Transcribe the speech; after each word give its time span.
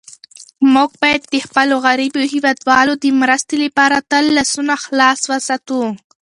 موږ 0.73 0.91
باید 1.01 1.21
د 1.33 1.35
خپلو 1.45 1.75
غریبو 1.85 2.21
هېوادوالو 2.33 2.93
د 3.03 3.05
مرستې 3.21 3.55
لپاره 3.65 3.97
تل 4.11 4.25
لاسونه 4.37 4.73
خلاص 4.83 5.19
وساتو. 5.31 5.81